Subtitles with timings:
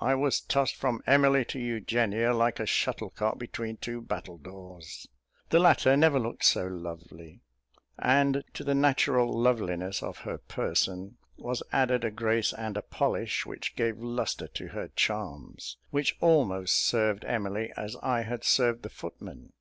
[0.00, 5.06] I was tossed from Emily to Eugenia, like a shuttlecock between two battledores.
[5.50, 7.42] The latter never looked so lovely;
[7.96, 13.46] and to the natural loveliness of her person, was added a grace and a polish,
[13.46, 18.82] which gave a lustre to her charms, which almost served Emily as I had served
[18.82, 19.52] the footman.